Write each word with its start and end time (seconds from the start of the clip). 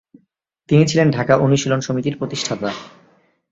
তিনি 0.69 0.83
ছিলেন 0.87 1.07
ঢাকা 1.11 1.33
অনুশীলন 1.37 1.79
সমিতির 1.79 2.19
প্রতিষ্ঠাতা। 2.19 2.69